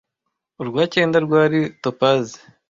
urwa 0.61 0.81
cyenda 0.93 1.17
rwari 1.25 1.59
topazi, 1.83 2.39